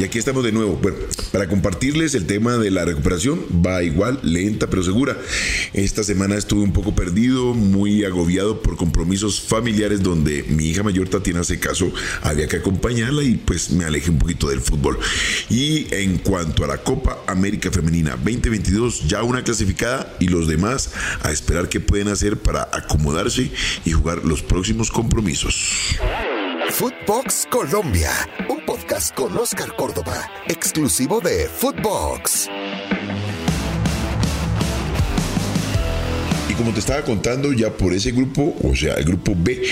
[0.00, 0.78] Y aquí estamos de nuevo.
[0.80, 0.96] Bueno,
[1.30, 5.14] para compartirles el tema de la recuperación, va igual, lenta pero segura.
[5.74, 11.10] Esta semana estuve un poco perdido, muy agobiado por compromisos familiares donde mi hija mayor
[11.10, 11.92] Tatiana se casó,
[12.22, 14.98] había que acompañarla y pues me alejé un poquito del fútbol.
[15.50, 20.92] Y en cuanto a la Copa América Femenina 2022, ya una clasificada y los demás
[21.22, 23.50] a esperar qué pueden hacer para acomodarse
[23.84, 25.98] y jugar los próximos compromisos.
[26.72, 28.10] Footbox Colombia,
[28.48, 32.48] un podcast con Oscar Córdoba, exclusivo de Footbox.
[36.48, 39.62] Y como te estaba contando, ya por ese grupo, o sea, el grupo B,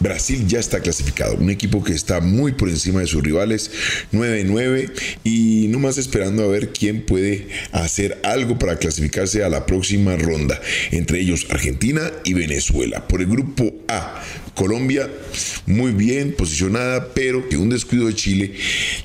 [0.00, 3.70] Brasil ya está clasificado, un equipo que está muy por encima de sus rivales,
[4.12, 4.90] 9-9
[5.24, 10.16] y no más esperando a ver quién puede hacer algo para clasificarse a la próxima
[10.16, 10.60] ronda,
[10.90, 13.06] entre ellos Argentina y Venezuela.
[13.06, 14.22] Por el grupo A,
[14.54, 15.08] Colombia
[15.66, 18.54] muy bien posicionada, pero que un descuido de Chile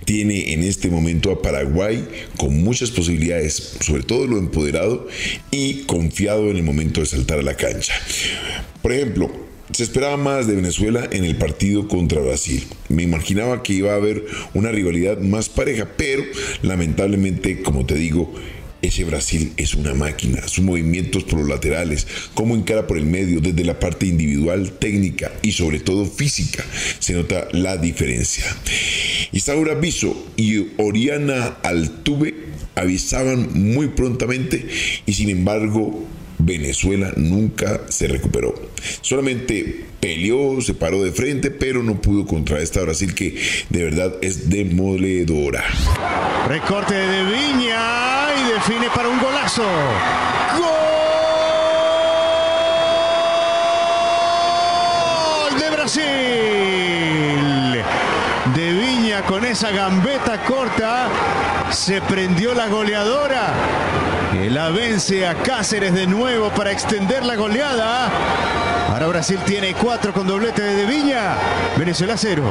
[0.06, 5.08] tiene en este momento a Paraguay con muchas posibilidades, sobre todo lo empoderado
[5.52, 7.94] y confiado en el momento de saltar a la cancha.
[8.82, 12.64] Por ejemplo, se esperaba más de Venezuela en el partido contra Brasil.
[12.90, 16.24] Me imaginaba que iba a haber una rivalidad más pareja, pero
[16.62, 18.34] lamentablemente, como te digo,
[18.82, 23.42] ese Brasil es una máquina, sus movimientos por los laterales, cómo encara por el medio,
[23.42, 26.64] desde la parte individual, técnica y sobre todo física,
[27.00, 28.46] se nota la diferencia.
[29.32, 32.36] Isaura Biso y Oriana Altuve
[32.76, 34.68] avisaban muy prontamente
[35.06, 36.06] y sin embargo
[36.46, 38.54] Venezuela nunca se recuperó.
[39.02, 43.36] Solamente peleó, se paró de frente, pero no pudo contra esta Brasil que
[43.70, 45.64] de verdad es demoledora.
[46.48, 49.64] Recorte de Viña y define para un golazo.
[55.50, 56.04] ¡Gol de Brasil!
[58.56, 61.10] De Viña con esa gambeta corta
[61.72, 63.85] se prendió la goleadora
[64.50, 68.12] la vence a Cáceres de nuevo para extender la goleada.
[68.90, 71.36] Ahora Brasil tiene cuatro con doblete de Viña.
[71.78, 72.44] Venezuela cero.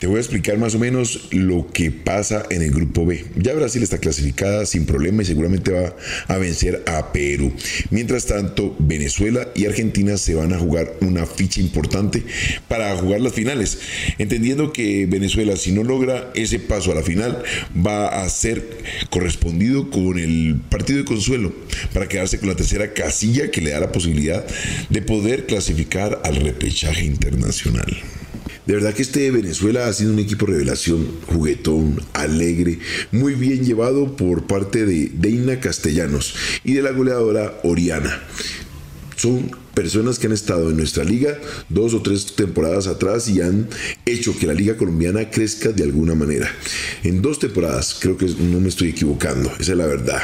[0.00, 3.24] Te voy a explicar más o menos lo que pasa en el grupo B.
[3.36, 5.94] Ya Brasil está clasificada sin problema y seguramente va
[6.28, 7.52] a vencer a Perú.
[7.90, 12.24] Mientras tanto, Venezuela y Argentina se van a jugar una ficha importante
[12.68, 13.78] para jugar las finales.
[14.18, 17.42] Entendiendo que Venezuela, si no logra ese paso a la final,
[17.74, 18.78] va a ser
[19.10, 21.52] correspondido con el partido de consuelo
[21.92, 24.46] para quedarse con la tercera casilla que le da la posibilidad
[24.88, 27.86] de poder clasificar al repechaje internacional.
[28.66, 32.78] De verdad que este Venezuela ha sido un equipo revelación, juguetón, alegre,
[33.10, 38.22] muy bien llevado por parte de Deina Castellanos y de la goleadora Oriana.
[39.16, 43.68] Son personas que han estado en nuestra liga dos o tres temporadas atrás y han
[44.06, 46.50] hecho que la liga colombiana crezca de alguna manera.
[47.04, 50.20] En dos temporadas, creo que no me estoy equivocando, esa es la verdad.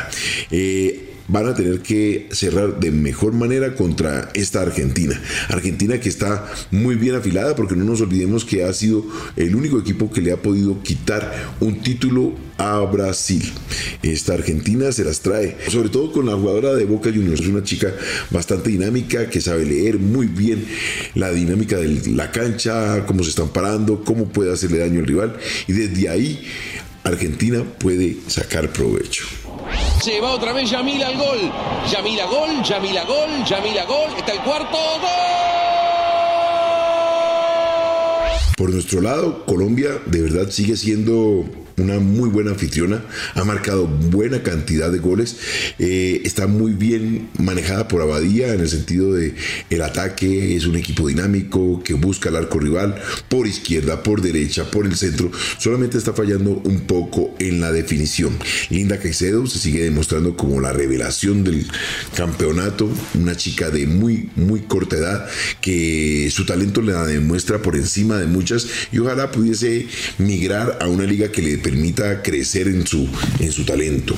[0.51, 5.21] Eh, van a tener que cerrar de mejor manera contra esta Argentina.
[5.49, 9.05] Argentina que está muy bien afilada porque no nos olvidemos que ha sido
[9.37, 13.53] el único equipo que le ha podido quitar un título a Brasil.
[14.03, 17.41] Esta Argentina se las trae, sobre todo con la jugadora de Boca Juniors.
[17.41, 17.93] Es una chica
[18.31, 20.65] bastante dinámica que sabe leer muy bien
[21.15, 25.37] la dinámica de la cancha, cómo se están parando, cómo puede hacerle daño al rival
[25.67, 26.47] y desde ahí
[27.03, 29.25] Argentina puede sacar provecho.
[30.01, 31.53] Se va otra vez Yamila al gol.
[31.91, 34.11] Yamila gol, Yamila gol, Yamila gol.
[34.19, 34.77] Está el cuarto.
[34.77, 35.11] ¡Gol!
[38.57, 41.45] Por nuestro lado, Colombia de verdad sigue siendo
[41.77, 43.05] una muy buena anfitriona,
[43.35, 45.37] ha marcado buena cantidad de goles,
[45.79, 49.35] eh, está muy bien manejada por Abadía en el sentido de
[49.71, 52.95] el ataque, es un equipo dinámico que busca el arco rival
[53.29, 58.37] por izquierda, por derecha, por el centro, solamente está fallando un poco en la definición.
[58.71, 61.67] Linda Caicedo se sigue demostrando como la revelación del
[62.15, 65.27] campeonato, una chica de muy, muy corta edad
[65.61, 69.87] que su talento la demuestra por encima de muchas y ojalá pudiese
[70.19, 73.09] migrar a una liga que le permita crecer en su,
[73.41, 74.15] en su talento.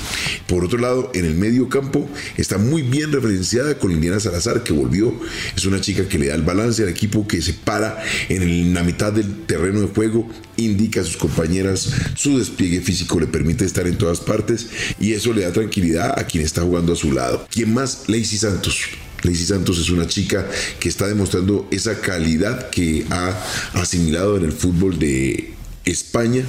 [0.48, 4.72] Por otro lado, en el medio campo está muy bien referenciada con Liliana Salazar, que
[4.72, 5.14] volvió.
[5.56, 8.82] Es una chica que le da el balance al equipo, que se para en la
[8.82, 13.86] mitad del terreno de juego, indica a sus compañeras su despliegue físico, le permite estar
[13.86, 14.66] en todas partes
[14.98, 17.46] y eso le da tranquilidad a quien está jugando a su lado.
[17.50, 18.04] ¿Quién más?
[18.08, 18.82] Lacey Santos.
[19.22, 20.46] Lacey Santos es una chica
[20.80, 23.34] que está demostrando esa calidad que ha
[23.74, 25.55] asimilado en el fútbol de
[25.86, 26.44] España,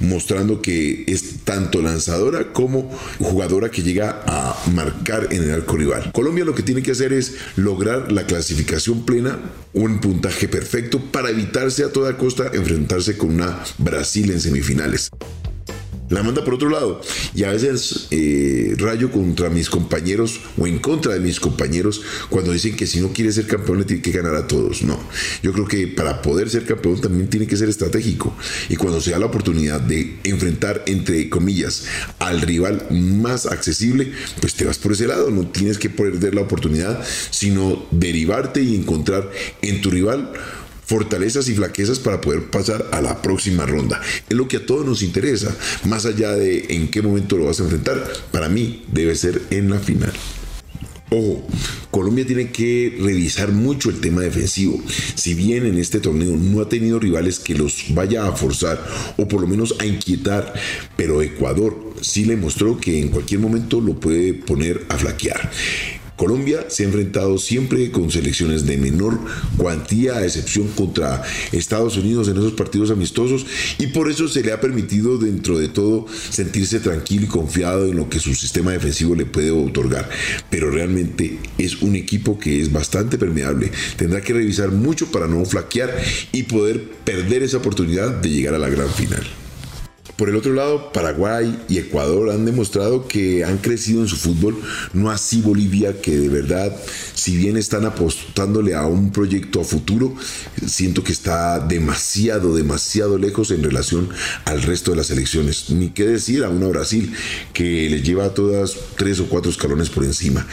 [0.00, 6.12] mostrando que es tanto lanzadora como jugadora que llega a marcar en el arco rival.
[6.12, 9.38] Colombia lo que tiene que hacer es lograr la clasificación plena,
[9.72, 15.10] un puntaje perfecto para evitarse a toda costa enfrentarse con una Brasil en semifinales.
[16.12, 17.00] La manda por otro lado.
[17.34, 22.52] Y a veces eh, rayo contra mis compañeros o en contra de mis compañeros cuando
[22.52, 24.82] dicen que si no quiere ser campeón le tiene que ganar a todos.
[24.82, 24.98] No,
[25.42, 28.36] yo creo que para poder ser campeón también tiene que ser estratégico.
[28.68, 31.84] Y cuando se da la oportunidad de enfrentar, entre comillas,
[32.18, 35.30] al rival más accesible, pues te vas por ese lado.
[35.30, 39.30] No tienes que perder la oportunidad, sino derivarte y encontrar
[39.62, 40.30] en tu rival
[40.92, 43.98] fortalezas y flaquezas para poder pasar a la próxima ronda.
[44.28, 47.60] Es lo que a todos nos interesa, más allá de en qué momento lo vas
[47.60, 48.12] a enfrentar.
[48.30, 50.12] Para mí debe ser en la final.
[51.08, 51.46] Ojo,
[51.90, 54.82] Colombia tiene que revisar mucho el tema defensivo.
[55.14, 58.78] Si bien en este torneo no ha tenido rivales que los vaya a forzar
[59.16, 60.52] o por lo menos a inquietar,
[60.94, 65.50] pero Ecuador sí le mostró que en cualquier momento lo puede poner a flaquear.
[66.16, 69.18] Colombia se ha enfrentado siempre con selecciones de menor
[69.56, 71.22] cuantía, a excepción contra
[71.52, 73.46] Estados Unidos en esos partidos amistosos,
[73.78, 77.96] y por eso se le ha permitido dentro de todo sentirse tranquilo y confiado en
[77.96, 80.08] lo que su sistema defensivo le puede otorgar.
[80.50, 83.72] Pero realmente es un equipo que es bastante permeable.
[83.96, 85.96] Tendrá que revisar mucho para no flaquear
[86.32, 89.41] y poder perder esa oportunidad de llegar a la gran final.
[90.16, 94.60] Por el otro lado, Paraguay y Ecuador han demostrado que han crecido en su fútbol,
[94.92, 96.76] no así Bolivia, que de verdad,
[97.14, 100.14] si bien están apostándole a un proyecto a futuro,
[100.66, 104.10] siento que está demasiado, demasiado lejos en relación
[104.44, 105.70] al resto de las elecciones.
[105.70, 107.12] Ni qué decir a una Brasil
[107.54, 110.46] que le lleva a todas tres o cuatro escalones por encima.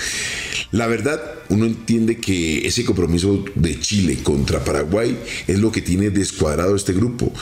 [0.72, 5.18] La verdad, uno entiende que ese compromiso de Chile contra Paraguay
[5.48, 7.34] es lo que tiene descuadrado este grupo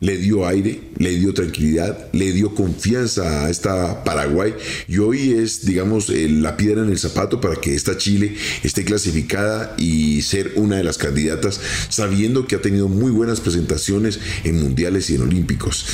[0.00, 4.54] le dio aire, le dio tranquilidad, le dio confianza a esta Paraguay
[4.88, 9.74] y hoy es, digamos, la piedra en el zapato para que esta Chile esté clasificada
[9.78, 11.60] y ser una de las candidatas,
[11.90, 15.86] sabiendo que ha tenido muy buenas presentaciones en mundiales y en olímpicos.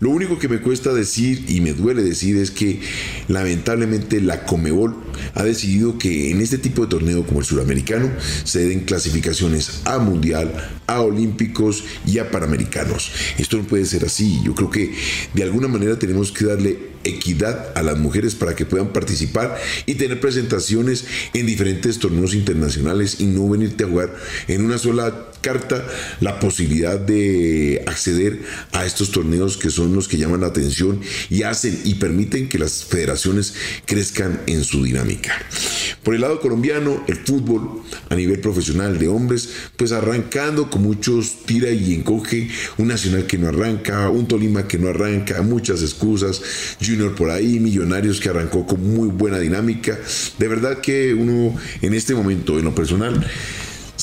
[0.00, 2.80] Lo único que me cuesta decir y me duele decir es que
[3.28, 4.96] lamentablemente la Comebol
[5.34, 8.10] ha decidido que en este tipo de torneo como el suramericano
[8.44, 10.52] se den clasificaciones a mundial,
[10.86, 13.10] a olímpicos y a panamericanos.
[13.38, 14.40] Esto no puede ser así.
[14.44, 14.94] Yo creo que
[15.32, 19.56] de alguna manera tenemos que darle equidad a las mujeres para que puedan participar
[19.86, 24.14] y tener presentaciones en diferentes torneos internacionales y no venirte a jugar
[24.48, 25.86] en una sola carta
[26.20, 28.40] la posibilidad de acceder
[28.72, 32.58] a estos torneos que son los que llaman la atención y hacen y permiten que
[32.58, 33.54] las federaciones
[33.84, 35.32] crezcan en su dinámica.
[36.02, 41.44] Por el lado colombiano, el fútbol a nivel profesional de hombres, pues arrancando con muchos
[41.44, 42.48] tira y encoge,
[42.78, 46.40] un Nacional que no arranca, un Tolima que no arranca, muchas excusas,
[46.94, 49.98] Junior por ahí, Millonarios que arrancó con muy buena dinámica.
[50.38, 53.24] De verdad que uno en este momento, en lo personal,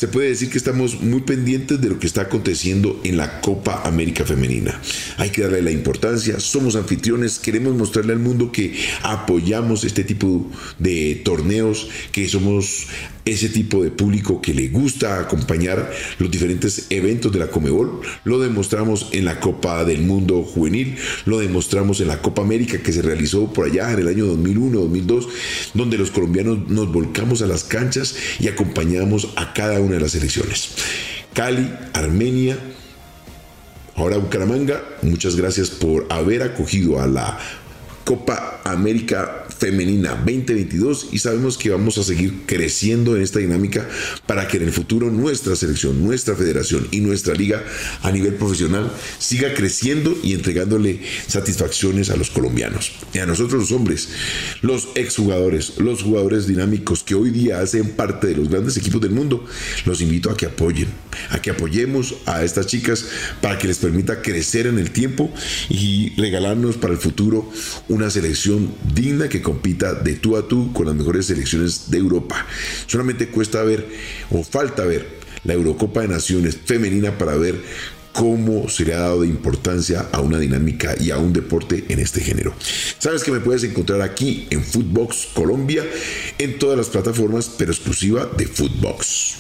[0.02, 3.84] se puede decir que estamos muy pendientes de lo que está aconteciendo en la Copa
[3.86, 4.82] América Femenina.
[5.18, 10.50] Hay que darle la importancia, somos anfitriones, queremos mostrarle al mundo que apoyamos este tipo
[10.80, 12.88] de torneos, que somos
[13.26, 18.02] ese tipo de público que le gusta acompañar los diferentes eventos de la Comebol.
[18.24, 22.92] Lo demostramos en la Copa del Mundo Juvenil, lo demostramos en la Copa América que
[22.92, 25.28] se realizó por allá en el año 2001-2002,
[25.74, 30.16] donde los colombianos nos volcamos a las canchas y acompañamos a cada una de las
[30.16, 30.70] elecciones.
[31.34, 32.58] Cali, Armenia,
[33.98, 37.38] ahora Bucaramanga, muchas gracias por haber acogido a la
[38.06, 43.88] Copa América Femenina 2022 y sabemos que vamos a seguir creciendo en esta dinámica
[44.26, 47.64] para que en el futuro nuestra selección, nuestra federación y nuestra liga
[48.02, 53.72] a nivel profesional siga creciendo y entregándole satisfacciones a los colombianos y a nosotros los
[53.72, 54.10] hombres,
[54.64, 59.12] los exjugadores, los jugadores dinámicos que hoy día hacen parte de los grandes equipos del
[59.12, 59.46] mundo.
[59.86, 60.88] Los invito a que apoyen,
[61.30, 63.06] a que apoyemos a estas chicas
[63.42, 65.32] para que les permita crecer en el tiempo
[65.70, 67.48] y regalarnos para el futuro
[67.90, 72.46] una selección digna que compita de tú a tú con las mejores selecciones de Europa.
[72.88, 73.86] Solamente cuesta ver
[74.32, 77.62] o falta ver la Eurocopa de Naciones femenina para ver
[78.14, 82.00] cómo se le ha dado de importancia a una dinámica y a un deporte en
[82.00, 82.54] este género.
[82.98, 85.84] Sabes que me puedes encontrar aquí en Footbox Colombia,
[86.38, 89.36] en todas las plataformas, pero exclusiva de Footbox.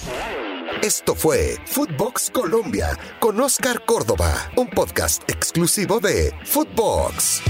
[0.83, 7.41] Esto fue Footbox Colombia con Oscar Córdoba, un podcast exclusivo de Footbox.